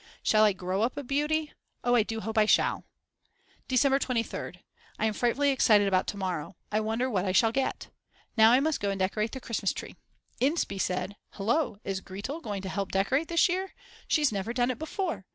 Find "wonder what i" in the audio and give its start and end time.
6.79-7.33